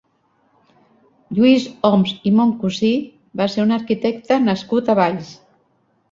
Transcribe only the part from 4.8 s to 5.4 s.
a Valls.